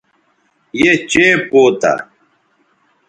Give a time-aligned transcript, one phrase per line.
[0.79, 1.91] یے چئے پوتہ